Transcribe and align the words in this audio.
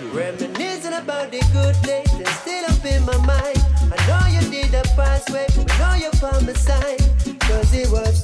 Reminiscing 0.00 0.92
about 0.92 1.30
the 1.30 1.38
good 1.52 1.80
days 1.82 2.10
that's 2.18 2.40
still 2.40 2.64
up 2.64 2.84
in 2.84 3.04
my 3.04 3.16
mind. 3.18 3.58
I 3.92 4.06
know 4.08 4.26
you 4.26 4.50
did 4.50 4.72
the 4.72 4.82
past 4.96 5.30
way, 5.30 5.46
but 5.54 5.68
know 5.78 5.94
you're 5.94 6.10
by 6.20 6.40
my 6.40 6.52
side. 6.52 6.98
Cause 7.40 7.72
it 7.72 7.88
was 7.90 8.23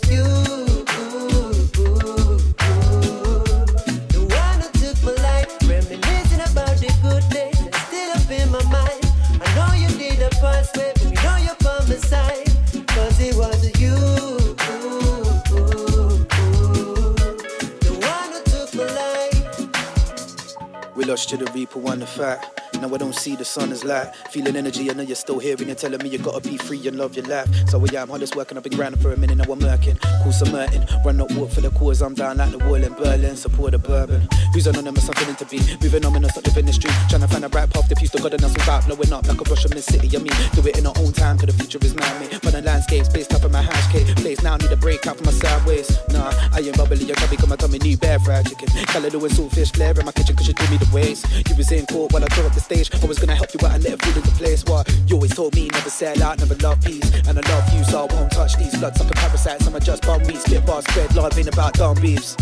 to 21.71 21.79
one 21.79 22.01
the 22.01 22.07
fact. 22.07 22.60
I 22.93 22.99
don't 22.99 23.15
see 23.15 23.37
the 23.37 23.45
sun 23.45 23.73
as 23.73 23.85
light. 23.85 24.15
Feeling 24.31 24.57
energy, 24.57 24.91
I 24.91 24.95
know 24.95 25.03
you're 25.03 25.17
still 25.17 25.39
here 25.39 25.57
and 25.59 25.79
telling 25.79 26.03
me 26.03 26.09
you 26.09 26.19
gotta 26.19 26.41
be 26.41 26.57
free 26.57 26.87
and 26.89 26.99
love 26.99 27.17
your 27.17 27.27
life. 27.27 27.49
So 27.69 27.85
yeah, 27.93 28.03
I'm 28.03 28.09
hardest 28.09 28.37
working, 28.37 28.57
I've 28.57 28.65
been 28.65 28.77
grinding 28.77 29.01
for 29.01 29.13
a 29.13 29.17
minute, 29.17 29.37
now 29.37 29.53
I'm 29.53 29.59
working. 29.59 29.97
Cool 30.23 30.33
some 30.33 30.53
Merton, 30.53 30.87
run 31.05 31.21
up 31.21 31.31
work 31.33 31.51
for 31.51 31.61
the 31.61 31.71
cause, 31.71 32.03
I'm 32.03 32.15
down 32.15 32.39
like 32.39 32.51
the 32.51 32.59
wall 32.59 32.75
in 32.75 32.93
Berlin, 32.95 33.37
support 33.37 33.73
the 33.73 33.79
bourbon. 33.79 34.29
Who's 34.53 34.67
anonymous, 34.67 35.09
I'm 35.09 35.15
feeling 35.15 35.37
to 35.37 35.45
be. 35.45 35.59
Moving 35.83 36.05
on, 36.05 36.21
not 36.21 36.37
living 36.47 36.67
the 36.67 36.73
street. 36.73 36.95
Trying 37.09 37.23
to 37.23 37.29
find 37.29 37.45
a 37.45 37.49
right 37.49 37.69
path, 37.71 37.89
the 37.89 37.97
fuse 37.97 38.11
to 38.11 38.19
God 38.19 38.35
and 38.35 38.45
us 38.45 38.53
without 38.53 38.87
blowing 38.87 39.13
up 39.13 39.27
like 39.27 39.41
a 39.41 39.45
brush 39.45 39.63
from 39.63 39.73
the 39.73 39.83
city. 39.83 40.09
I 40.17 40.21
mean, 40.21 40.35
do 40.53 40.67
it 40.67 40.79
in 40.79 40.87
our 40.87 40.95
own 40.99 41.13
time, 41.13 41.39
cause 41.39 41.47
the 41.47 41.53
future 41.53 41.79
is 41.83 41.95
now 41.95 42.11
me. 42.21 42.29
But 42.43 42.53
the 42.53 42.63
landscape's 42.63 43.09
based 43.09 43.33
up 43.35 43.45
in 43.45 43.53
my 43.53 43.63
hash 43.63 43.93
cake. 43.93 44.07
Place 44.17 44.43
now 44.43 44.57
need 44.57 44.73
a 44.73 44.77
break 44.77 45.07
out 45.07 45.19
for 45.19 45.25
my 45.25 45.33
sideways. 45.33 45.91
Nah, 46.11 46.33
I 46.53 46.61
ain't 46.61 46.77
bubbly, 46.77 47.11
I 47.11 47.15
can't 47.15 47.31
become 47.31 47.51
my 47.51 47.57
tummy 47.57 47.79
new 47.79 47.97
bear 47.97 48.19
fried 48.19 48.49
chicken. 48.49 48.69
Callaloo 48.91 49.23
and 49.23 49.33
saltfish 49.33 49.75
flare 49.75 49.99
in 49.99 50.05
my 50.05 50.13
kitchen, 50.13 50.37
cause 50.37 50.49
you 50.49 50.55
do 50.55 50.67
me 50.71 50.77
the 50.79 50.91
ways. 50.93 51.25
You 51.49 51.55
was 51.57 51.71
in 51.73 51.87
court 51.87 52.13
while 52.13 52.25
I 52.25 52.29
tore 52.29 52.47
up 52.47 52.55
the 52.55 52.61
stage. 52.61 52.80
I 52.81 53.07
was 53.07 53.19
gonna 53.19 53.35
help 53.35 53.53
you 53.53 53.61
but 53.61 53.73
I 53.73 53.77
let 53.77 53.93
it 53.93 54.03
fall 54.03 54.17
into 54.17 54.31
place. 54.33 54.65
What 54.65 54.89
you 55.07 55.17
always 55.17 55.35
told 55.35 55.55
me, 55.55 55.69
never 55.69 55.91
sell 55.91 56.23
out, 56.23 56.39
never 56.39 56.55
love 56.57 56.81
peace. 56.83 57.05
And 57.29 57.39
I 57.39 57.43
love 57.53 57.75
you, 57.75 57.85
so 57.85 58.07
I 58.07 58.15
won't 58.15 58.33
touch 58.33 58.57
these 58.57 58.75
blood 58.79 58.97
sucking 58.97 59.13
parasites. 59.13 59.67
I'm 59.67 59.75
a 59.75 59.81
just 59.81 60.03
bum 60.07 60.23
me, 60.27 60.37
spit 60.37 60.65
bars, 60.65 60.85
spread 60.85 61.15
love, 61.15 61.37
ain't 61.37 61.49
about 61.49 61.75
dumb 61.75 62.01
beefs. 62.01 62.37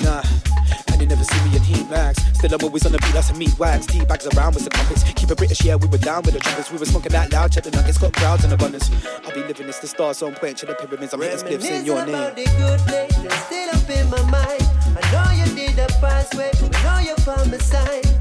Nah. 0.00 0.22
And 0.92 1.00
you 1.00 1.06
never 1.06 1.24
see 1.24 1.48
me 1.48 1.56
in 1.56 1.62
heat 1.62 1.88
mags. 1.88 2.22
Still, 2.36 2.54
I'm 2.54 2.62
always 2.62 2.84
on 2.84 2.92
the 2.92 2.98
beat, 2.98 3.14
that's 3.14 3.30
a 3.30 3.34
meat 3.34 3.58
wags. 3.58 3.86
Tea 3.86 4.04
bags 4.04 4.26
around 4.26 4.54
with 4.54 4.64
the 4.64 4.70
compass. 4.70 5.02
Keep 5.02 5.30
it 5.30 5.38
British, 5.38 5.64
yeah, 5.64 5.76
we 5.76 5.88
were 5.88 5.98
down 5.98 6.22
with 6.24 6.34
the 6.34 6.40
trumpets. 6.40 6.70
We 6.70 6.76
were 6.76 6.84
smoking 6.84 7.12
that 7.12 7.32
loud, 7.32 7.52
check 7.52 7.64
the 7.64 7.70
nuggets, 7.70 7.96
got 7.96 8.12
crowds 8.12 8.44
in 8.44 8.52
abundance. 8.52 8.90
I'll 9.24 9.32
be 9.32 9.40
living 9.40 9.66
this, 9.66 9.78
the 9.78 9.86
stars 9.86 10.20
on 10.22 10.34
point, 10.34 10.58
to 10.58 10.66
the 10.66 10.74
pyramids. 10.74 11.14
I'm 11.14 11.22
hitting 11.22 11.38
spliffs 11.38 11.70
in 11.70 11.86
your 11.86 12.04
name. 12.04 12.14
About 12.14 12.36
the 12.36 12.44
good 12.44 12.80
days, 12.86 13.14
still 13.44 13.70
up 13.70 13.88
in 13.88 14.10
my 14.10 14.22
mind. 14.30 14.62
I 14.92 15.02
know 15.12 15.30
you 15.42 15.54
did 15.54 15.76
the 15.76 15.86
past 16.00 16.34
way, 16.34 16.50
I 16.54 16.82
know 16.84 16.98
you 17.08 17.16
found 17.16 17.50
the 17.50 17.62
sign. 17.62 18.19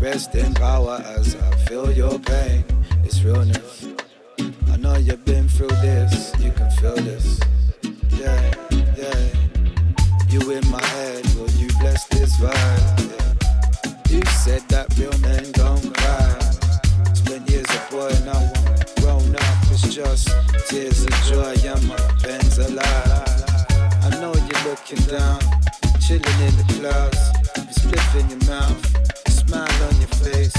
Rest 0.00 0.34
in 0.34 0.54
power 0.54 1.02
as 1.16 1.34
I 1.34 1.56
feel 1.66 1.90
your 1.90 2.18
pain. 2.20 2.64
It's 3.04 3.22
realness. 3.22 3.97
Through 5.58 5.76
this, 5.82 6.32
you 6.38 6.52
can 6.52 6.70
feel 6.78 6.94
this. 6.94 7.40
Yeah, 8.10 8.54
yeah. 8.96 9.26
You 10.30 10.52
in 10.52 10.64
my 10.70 10.80
head, 10.80 11.26
will 11.34 11.50
you 11.50 11.66
bless 11.80 12.06
this 12.06 12.36
vibe? 12.36 13.10
Yeah. 13.10 14.14
You 14.14 14.22
said 14.26 14.62
that 14.68 14.96
real 14.96 15.18
men 15.18 15.50
don't 15.58 15.82
cry. 15.98 16.38
Spent 17.12 17.50
years 17.50 17.66
a 17.74 17.90
boy, 17.90 18.14
now 18.24 18.38
I'm 18.38 19.02
grown 19.02 19.34
up. 19.34 19.72
It's 19.72 19.92
just 19.92 20.28
tears 20.68 21.02
of 21.02 21.14
joy, 21.26 21.54
yeah, 21.64 21.74
my 21.90 21.98
pen's 22.22 22.58
alive. 22.58 23.66
I 24.06 24.10
know 24.20 24.32
you're 24.38 24.64
looking 24.70 25.02
down, 25.10 25.40
chilling 25.98 26.38
in 26.46 26.54
the 26.54 26.66
clouds. 26.78 27.18
You 27.58 27.74
spliff 27.74 28.14
in 28.14 28.30
your 28.30 28.44
mouth, 28.46 28.80
smile 29.26 29.82
on 29.88 29.96
your 29.98 30.14
face, 30.22 30.54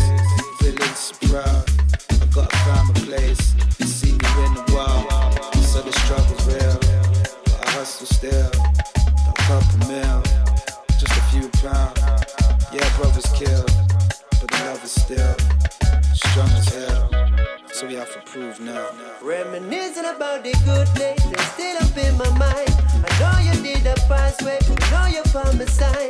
about 20.20 20.44
the 20.44 20.52
good 20.66 20.94
days, 20.96 21.24
they're 21.32 21.46
still 21.54 21.78
up 21.78 21.98
in 21.98 22.18
my 22.18 22.30
mind. 22.38 22.70
I 23.08 23.10
know 23.20 23.40
you 23.40 23.56
did 23.64 23.84
the 23.84 23.96
past 24.10 24.42
way, 24.44 24.60
I 24.68 24.92
know 24.92 25.06
you 25.16 25.24
found 25.24 25.58
the 25.58 25.68
sign. 25.68 26.09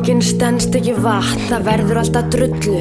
Brauðmólakenningin 0.00 0.22
stendst 0.24 0.76
ekki 0.78 0.94
vatn, 0.96 1.42
það 1.50 1.64
verður 1.66 1.98
alltaf 2.00 2.28
drullu. 2.32 2.78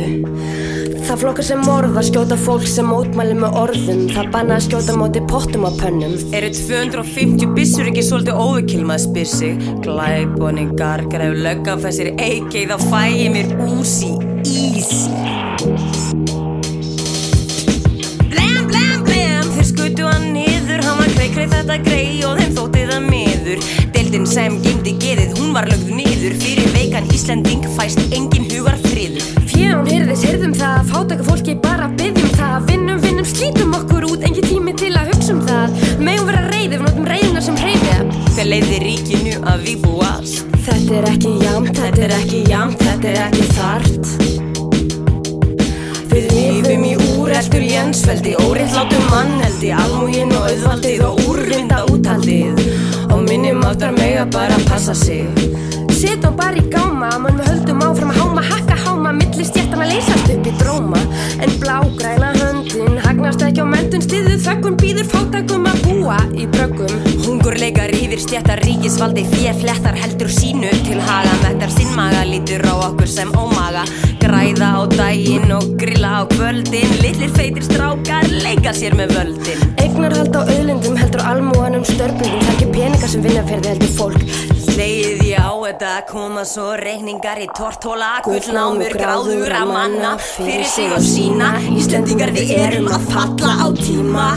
Það 1.03 1.17
flokkar 1.19 1.45
sem 1.49 1.63
morða 1.67 2.03
skjóta 2.07 2.37
fólk 2.39 2.63
sem 2.69 2.87
mótmæli 2.87 3.35
með 3.35 3.57
orðum, 3.59 4.05
það 4.13 4.29
banna 4.31 4.55
að 4.55 4.63
skjóta 4.69 4.95
móti 4.95 5.23
pottum 5.27 5.67
á 5.67 5.71
pönnum. 5.81 6.15
Eru 6.31 6.53
250 6.55 7.51
bissur 7.57 7.91
ekki 7.91 8.05
svolítið 8.07 8.39
óvikil 8.39 8.85
maður 8.87 9.03
spyr 9.09 9.27
sig? 9.33 9.67
Glæboningar, 9.83 11.03
greif 11.11 11.35
löggan 11.43 11.83
fæsir 11.83 12.13
eiki, 12.15 12.63
þá 12.71 12.77
fæ 12.87 13.03
ég 13.11 13.35
mér 13.35 13.51
úsi, 13.67 14.15
kreik 21.29 21.51
þetta 21.51 21.75
grei 21.85 22.23
og 22.27 22.39
þeim 22.39 22.55
þótti 22.57 22.81
það 22.89 23.03
miður. 23.05 23.67
Deildin 23.95 24.25
sem 24.27 24.57
gemdi 24.63 24.95
geðið, 24.99 25.37
hún 25.37 25.53
var 25.55 25.69
lögð 25.69 25.93
niður, 25.93 26.35
fyrir 26.41 26.69
Íslending 27.29 27.61
fæst 27.77 27.99
engin 28.09 28.47
hugar 28.49 28.73
friður. 28.89 29.21
Fján 29.45 29.85
hyrðis, 29.85 30.23
hyrðum 30.25 30.53
það 30.57 30.77
að 30.79 30.87
fátaka 30.89 31.25
fólki 31.27 31.53
bara 31.61 31.85
byggjum 31.99 32.31
það. 32.33 32.63
Vinnum, 32.71 32.97
vinnum, 33.03 33.27
slítum 33.29 33.75
okkur 33.77 34.07
út, 34.07 34.23
engin 34.25 34.47
tími 34.47 34.73
til 34.73 34.89
að 34.97 35.11
hugsa 35.11 35.35
um 35.35 35.43
það. 35.45 35.75
Megum 36.01 36.25
vera 36.25 36.41
reyðið, 36.47 36.73
við 36.73 36.81
notum 36.87 37.05
reyðina 37.11 37.43
sem 37.45 37.59
hreyfið. 37.61 38.17
Hver 38.31 38.49
leiði 38.49 38.79
ríkinu 38.81 39.35
að 39.45 39.67
við 39.67 39.77
búast? 39.83 40.57
Þetta 40.65 40.97
er 40.97 41.07
ekki 41.11 41.35
jamt, 41.43 41.69
þetta 41.77 42.01
er 42.07 42.15
ekki 42.17 42.41
jamt, 42.49 42.81
þetta 42.87 43.13
er 43.13 43.21
ekki 43.27 43.45
þart. 43.59 44.03
Við 46.09 46.33
lifum 46.33 46.89
í 46.89 46.97
úreltur 47.13 47.69
jensveldi, 47.69 48.33
óréttlátum 48.41 49.05
manneldi, 49.13 49.69
almúgin 49.77 50.33
og 50.33 50.49
auðvaldið 50.49 51.05
og 51.11 51.23
úrvinda 51.29 51.85
úthaldið. 51.93 52.65
Og 53.13 53.21
minnum 53.29 53.61
áttar 53.69 53.93
mega 54.01 54.25
bara 54.33 54.57
passa 54.65 54.97
sig. 54.97 55.58
Setjum 55.99 56.37
bara 56.39 56.55
í 56.55 56.61
gáma, 56.71 57.09
mann 57.19 57.35
við 57.41 57.49
höldum 57.49 57.81
áfram 57.83 58.11
að 58.13 58.19
háma, 58.21 58.41
hakka 58.47 58.75
háma, 58.85 59.09
milli 59.17 59.43
stjættan 59.43 59.81
að 59.83 59.89
leysast 59.91 60.29
upp 60.31 60.45
í 60.47 60.51
dróma. 60.55 60.99
En 61.43 61.55
blágræna 61.59 62.29
höndin 62.37 63.01
hagnast 63.03 63.41
ekki 63.43 63.59
á 63.59 63.67
mentun 63.67 64.05
stiðu, 64.05 64.37
þökkun 64.45 64.77
býður 64.79 65.09
fátækum 65.11 65.67
að 65.67 65.81
búa 65.83 66.19
í 66.39 66.45
bröggum. 66.53 66.93
Hungurleikar 67.25 67.91
yfir 67.97 68.21
stjættar 68.23 68.61
ríkisvaldi, 68.63 69.25
fér 69.33 69.59
flettar 69.59 69.99
heldur 69.99 70.31
sínu 70.31 70.69
til 70.85 71.01
haga, 71.03 71.33
mettar 71.41 71.73
sinn 71.75 71.91
maga, 71.97 72.21
lítur 72.29 72.63
á 72.63 72.73
okkur 72.77 73.11
sem 73.11 73.33
ómaga. 73.35 73.83
Græða 74.23 74.69
á 74.79 74.81
daginn 74.93 75.51
og 75.57 75.67
grilla 75.81 76.21
á 76.23 76.31
kvöldin, 76.31 76.95
litlir 77.03 77.33
feitir 77.35 77.67
strákar, 77.67 78.29
leika 78.45 78.71
sér 78.71 78.95
með 78.95 79.17
völdin. 79.17 79.67
Eignarhald 79.83 80.31
á 80.31 80.47
auðlindum 80.47 80.95
heldur 81.03 81.27
almúanum 81.27 81.83
störblingum, 81.83 82.39
það 82.39 82.53
er 82.53 82.55
ekki 82.55 82.71
peningar 82.79 83.13
sem 83.17 83.27
vinna 83.27 83.43
fyrir 83.51 83.73
heldur 83.73 83.93
fólk. 83.99 84.48
Slegið 84.79 85.23
já, 85.27 85.47
þetta 85.59 85.89
koma 86.07 86.45
svo 86.47 86.69
reikningar 86.79 87.41
í 87.43 87.49
tortóla 87.51 88.13
Gullnámur 88.23 88.95
gráður 88.95 89.51
að 89.57 89.73
manna 89.73 90.13
Fyrir 90.23 90.63
sig 90.71 90.95
og 90.95 91.03
sína. 91.03 91.49
Íslendingar 91.75 92.31
við 92.31 92.55
erum 92.61 92.87
að 92.87 93.11
falla 93.11 93.57
á 93.59 93.67
tíma 93.75 94.29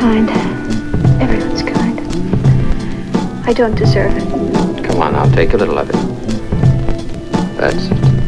kind. 0.00 0.30
Eh? 0.30 1.22
Everyone's 1.22 1.62
kind. 1.62 2.00
I 3.46 3.52
don't 3.52 3.74
deserve 3.74 4.16
it. 4.16 4.84
Come 4.84 5.02
on, 5.02 5.14
I'll 5.14 5.30
take 5.30 5.52
a 5.52 5.58
little 5.58 5.76
of 5.76 5.90
it. 5.90 5.96
That's 7.58 7.84
it. 7.90 8.19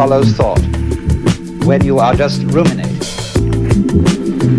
Follows 0.00 0.32
thought 0.32 0.58
when 1.66 1.84
you 1.84 1.98
are 1.98 2.14
just 2.14 2.42
ruminating. 2.44 2.96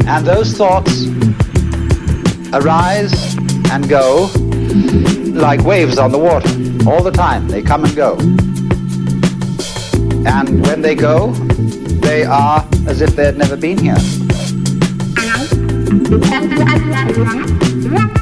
And 0.07 0.23
those 0.23 0.53
thoughts 0.53 1.07
arise 2.53 3.35
and 3.71 3.89
go 3.89 4.29
like 5.33 5.61
waves 5.61 5.97
on 5.97 6.11
the 6.11 6.19
water 6.19 6.47
all 6.87 7.01
the 7.01 7.09
time. 7.09 7.47
They 7.47 7.63
come 7.63 7.85
and 7.85 7.95
go. 7.95 8.19
And 10.29 10.63
when 10.67 10.83
they 10.83 10.93
go, 10.93 11.31
they 12.05 12.23
are 12.23 12.63
as 12.87 13.01
if 13.01 13.15
they 13.15 13.25
had 13.25 13.37
never 13.39 13.57
been 13.57 13.79
here. 13.79 13.97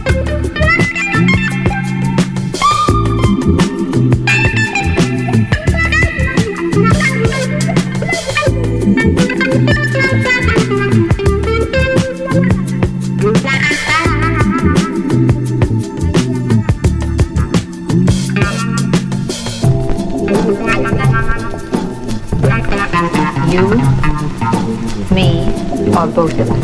or 26.09 26.11
both 26.11 26.39
of 26.39 26.49
us. 26.49 26.57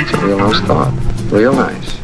It's 0.00 0.12
a 0.14 0.26
real 0.26 0.38
nice 0.38 0.60
thought. 0.60 0.92
Real 1.30 1.52
nice. 1.52 2.00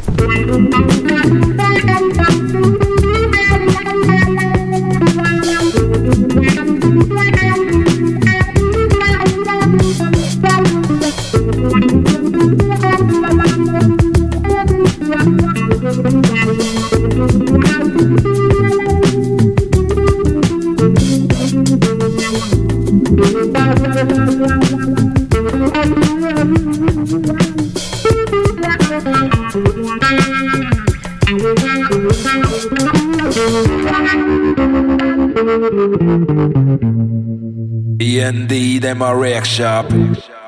A 39.01 39.15
rake 39.15 39.45
shop. 39.45 39.85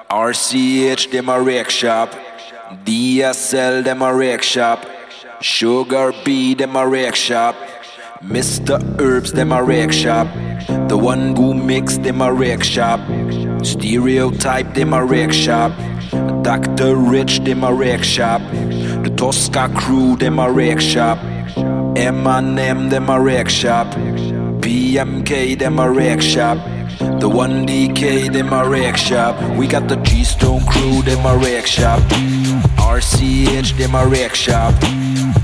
RCH, 0.10 1.12
them 1.12 1.30
a 1.30 1.40
rake 1.42 1.70
shop. 1.70 2.10
DSL, 2.84 3.84
them 3.84 4.02
a 4.02 4.14
rake 4.14 4.42
shop. 4.42 4.86
Sugar 5.42 6.14
B, 6.26 6.56
them 6.56 6.76
a 6.76 6.88
rake 6.88 7.16
shop. 7.16 7.56
Mr. 8.24 8.80
Herbs, 9.00 9.34
them 9.34 9.52
a 9.52 9.64
rake 9.64 9.92
shop. 9.92 10.28
The 10.88 10.98
one 10.98 11.36
who 11.36 11.54
mix, 11.54 11.98
them 11.98 12.22
a 12.22 12.34
rake 12.34 12.64
shop. 12.64 13.00
Stereotype, 13.64 14.74
them 14.74 14.94
a 14.94 15.06
rake 15.06 15.34
shop. 15.34 15.72
Dr. 16.42 16.96
Rich, 16.96 17.42
them 17.42 17.64
a 17.64 17.74
rake 17.74 18.04
shop. 18.04 18.42
The 19.04 19.14
Tosca 19.16 19.70
crew, 19.76 20.16
them 20.16 20.40
a 20.40 20.52
rake 20.52 20.82
shop. 20.82 21.20
M&M, 21.96 22.90
them 22.90 23.10
a 23.10 23.22
rake 23.22 23.50
shop. 23.50 23.88
PMK, 24.62 25.58
them 25.60 25.80
a 25.80 25.92
rake 25.92 26.22
shop. 26.22 26.58
The 27.20 27.28
1DK, 27.28 28.32
them 28.32 28.54
a 28.54 28.68
rake 28.68 28.96
shop. 28.96 29.36
We 29.58 29.68
got 29.68 29.90
the 29.90 29.98
G-Stone 29.98 30.66
crew, 30.66 31.02
them 31.02 31.26
a 31.26 31.38
rake 31.38 31.68
shop. 31.68 32.00
RCH, 32.78 33.78
them 33.78 33.94
a 33.94 34.08
rake 34.08 34.34
shop. 34.34 34.74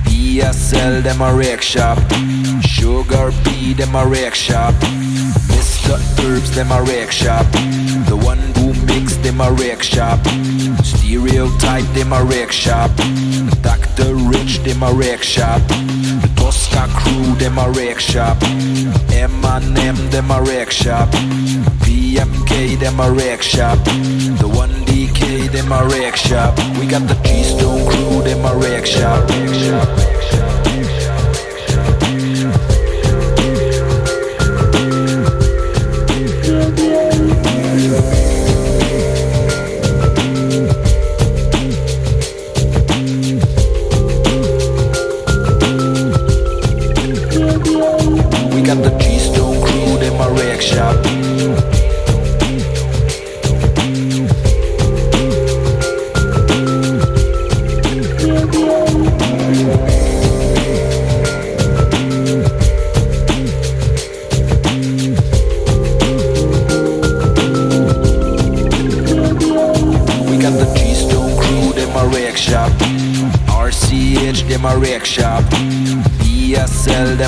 ESL, 0.07 1.03
them 1.03 1.19
a 1.19 1.33
rake 1.35 1.61
shop. 1.61 1.97
Sugar 2.61 3.31
B, 3.43 3.73
them 3.73 3.93
a 3.93 4.07
rake 4.07 4.35
shop. 4.35 4.73
Mr. 5.51 5.99
Herbs, 6.23 6.55
them 6.55 6.71
a 6.71 6.81
rake 6.81 7.11
shop. 7.11 7.45
The 8.07 8.15
one 8.23 8.39
who 8.55 8.73
mix, 8.85 9.17
them 9.17 9.41
a 9.41 9.51
rake 9.51 9.83
shop. 9.83 10.19
Stereotype, 10.81 11.85
them 11.93 12.13
a 12.13 12.23
rake 12.23 12.53
shop. 12.53 12.91
Dr. 13.61 14.15
Rich, 14.15 14.59
them 14.59 14.81
a 14.81 14.93
rake 14.93 15.23
shop. 15.23 15.61
The 15.67 16.31
Tosca 16.37 16.87
crew, 16.95 17.35
them 17.35 17.57
a 17.57 17.69
rake 17.71 17.99
shop. 17.99 18.37
M&M, 19.11 20.09
them 20.09 20.31
a 20.31 20.41
rake 20.41 20.71
shop. 20.71 21.09
PMK, 22.55 22.79
them 22.79 22.99
a 22.99 23.11
rake 23.11 23.41
shop. 23.41 23.77
The 23.83 24.47
1DK, 24.47 25.51
them 25.51 25.71
a 25.71 25.85
rake 25.87 26.15
shop. 26.15 26.57
We 26.79 26.87
got 26.87 27.07
the 27.07 27.15
G-Stone 27.23 27.85
crew, 27.85 28.23
them 28.23 28.45
a 28.45 28.55
rake 28.55 28.85
shop. 28.85 29.29
Rake 29.29 29.53
shop, 29.53 30.14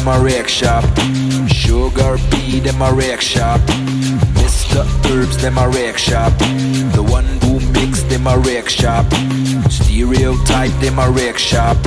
them 0.08 0.22
a 0.22 0.24
rake 0.24 0.47
shop. 0.47 0.84
Sugar 1.49 2.18
B, 2.32 2.60
them 2.60 2.82
a 2.82 2.93
rake 2.93 3.20
shop. 3.20 3.60
Mr. 4.39 4.86
Herbs, 5.05 5.38
them 5.41 5.58
a 5.58 5.68
rake 5.68 5.97
shop. 5.97 6.32
The 6.95 7.03
one 7.03 7.26
who 7.43 7.60
mix, 7.72 8.03
them 8.03 8.28
a 8.28 8.38
rake 8.38 8.70
shop. 8.70 9.05
Stereotype, 9.70 10.72
them 10.80 10.99
a 10.99 11.10
rake 11.12 11.38
shop. 11.38 11.78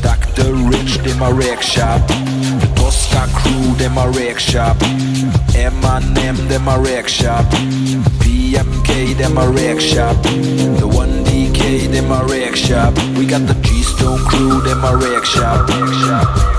Dr. 0.00 0.54
Rich, 0.54 0.98
them 1.04 1.22
a 1.22 1.32
rake 1.32 1.60
shop. 1.60 2.06
The 2.08 2.72
Tosca 2.76 3.26
crew, 3.34 3.74
them 3.74 3.98
a 3.98 4.08
rake 4.10 4.38
shop. 4.38 4.76
M&M, 5.54 6.36
them 6.48 6.68
a 6.68 6.78
rake 6.78 7.08
shop. 7.08 7.44
PMK, 8.22 9.18
them 9.18 9.36
a 9.36 9.48
rake 9.48 9.80
shop. 9.80 10.16
The 10.22 10.88
1DK, 10.88 11.92
them 11.92 12.10
a 12.10 12.24
rake 12.24 12.56
shop. 12.56 12.94
We 13.18 13.26
got 13.26 13.46
the 13.46 13.54
G-Stone 13.60 14.20
crew, 14.20 14.62
them 14.62 14.82
a 14.82 14.96
rake 14.96 15.26
shop. 15.26 15.68
Rake 15.68 15.94
shop. 16.04 16.49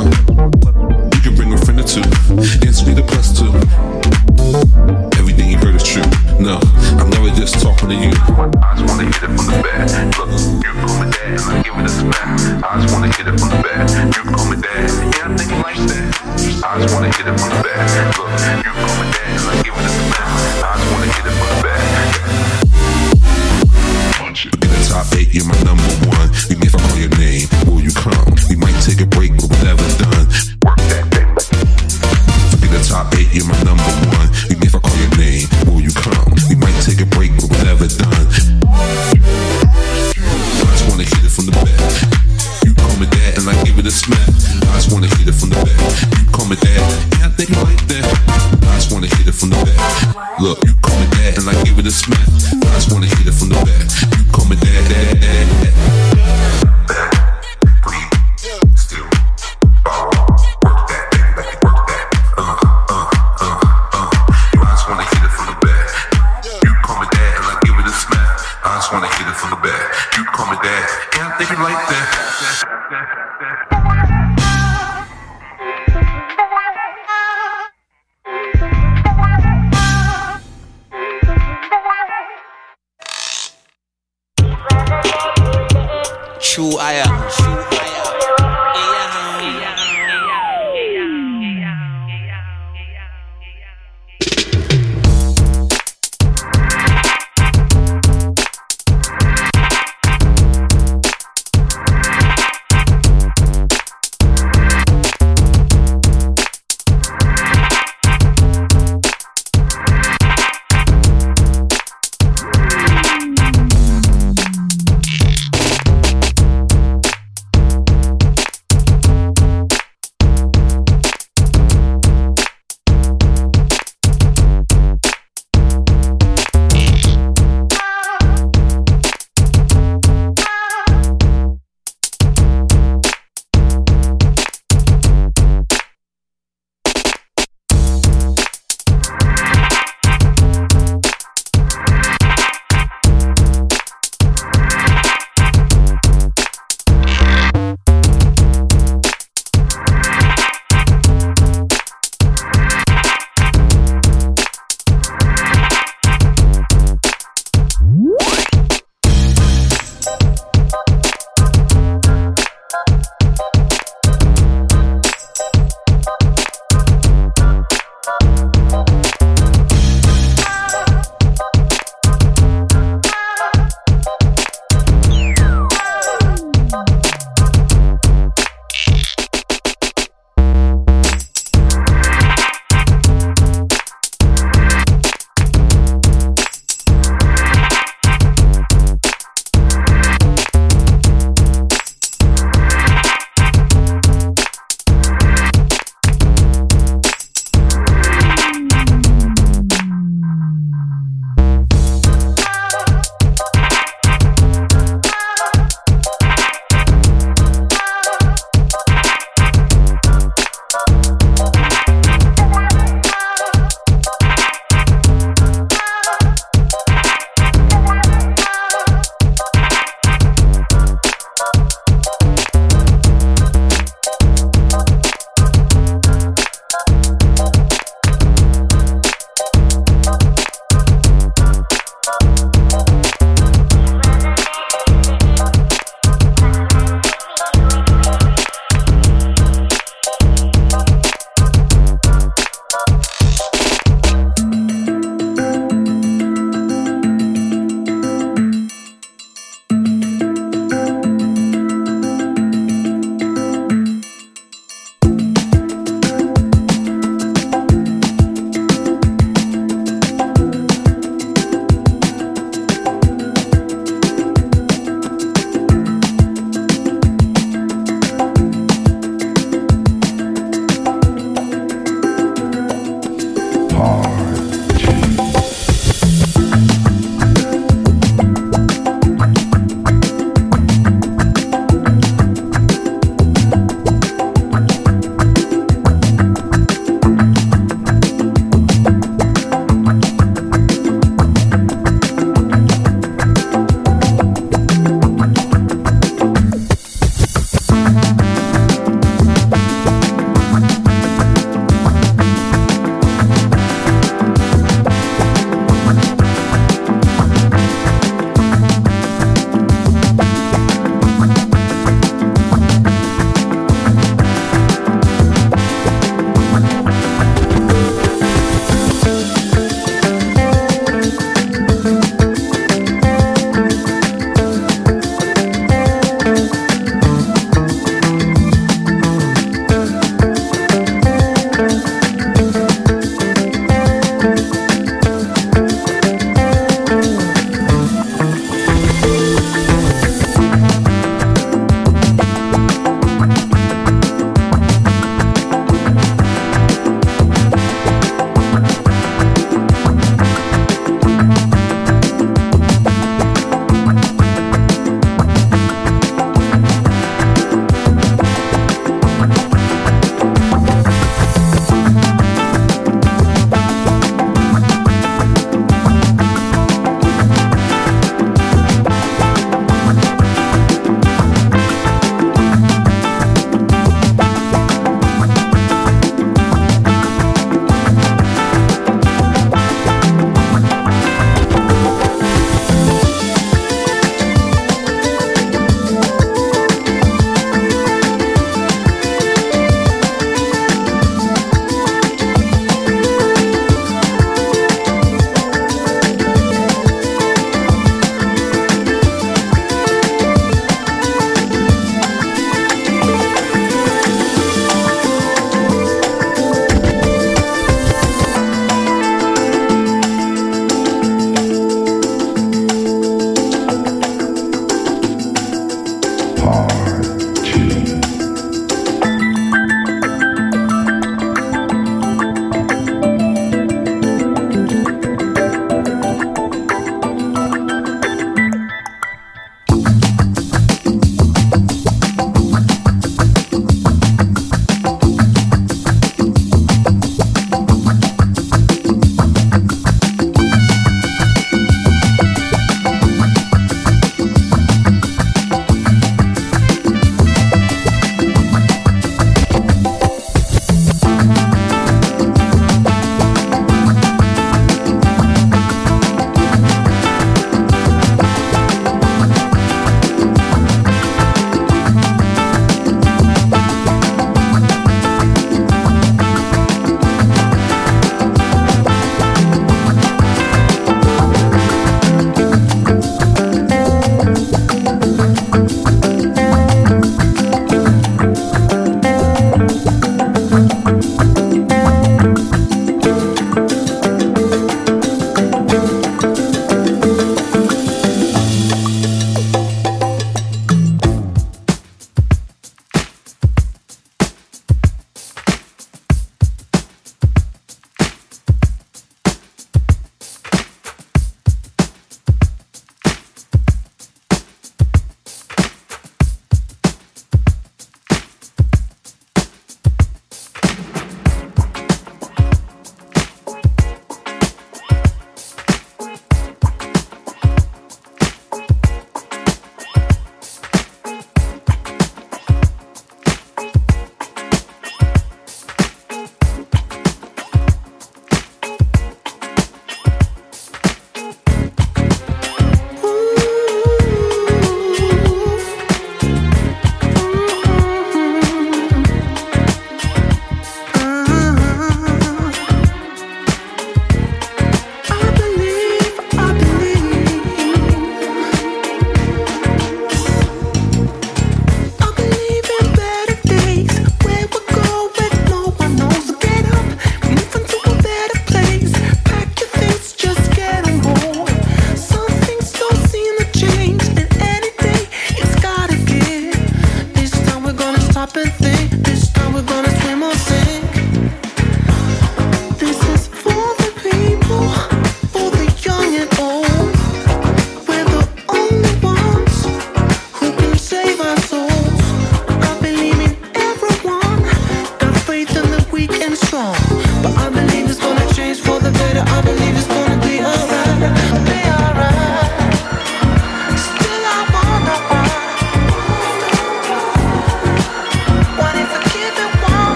You 0.00 1.20
can 1.20 1.34
bring 1.36 1.52
a 1.52 1.58
friend 1.58 1.78
or 1.78 1.84
two. 1.84 2.00
Dance 2.60 2.80
the 2.80 3.04
plus 3.06 3.36
two. 3.36 3.52
Everything 5.20 5.50
you 5.50 5.58
heard 5.58 5.74
is 5.74 5.82
true. 5.82 6.02
No, 6.40 6.56
I'm 6.96 7.10
never 7.10 7.28
just 7.36 7.60
talking 7.60 7.90
to 7.90 7.94
you. 7.94 8.12
I 8.64 8.72
just 8.80 8.88
wanna 8.88 9.04
hit 9.04 9.20
it 9.20 9.28
from 9.28 9.44
the 9.44 9.60
back. 9.60 10.16
Look, 10.16 10.32
you 10.64 10.72
and 11.04 11.12
I 11.44 11.62
give 11.62 11.76
it 11.76 11.84
a 11.84 11.88
smack. 11.92 12.64
I 12.64 12.80
just 12.80 12.94
wanna 12.94 13.12
hit 13.12 13.28
it 13.28 13.36
from 13.38 13.50
the 13.50 13.60
back. 13.60 13.90
You 14.16 14.24
yeah, 15.12 15.28
I 15.28 15.36
think 15.36 15.52
you. 15.52 15.60
I 16.64 16.78
just 16.80 16.94
wanna 16.94 17.12
hit 17.12 17.26
it 17.26 17.36
from 17.38 17.50
the 17.50 17.60
back. 17.60 18.16
Look, 18.16 18.30
you 18.64 18.72
call 18.72 18.96
me 18.96 19.12
dad 19.12 19.36
and 19.36 19.50
I 19.50 19.59